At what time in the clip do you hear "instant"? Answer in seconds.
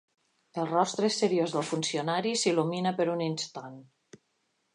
3.31-3.79